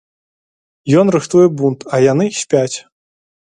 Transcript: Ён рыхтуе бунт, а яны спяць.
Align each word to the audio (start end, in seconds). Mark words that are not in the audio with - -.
Ён 1.01 1.11
рыхтуе 1.17 1.45
бунт, 1.61 1.79
а 1.93 2.01
яны 2.11 2.25
спяць. 2.41 2.75